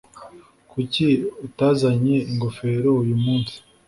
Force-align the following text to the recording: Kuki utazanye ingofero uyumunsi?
Kuki 0.71 1.07
utazanye 1.47 2.15
ingofero 2.31 2.89
uyumunsi? 3.01 3.55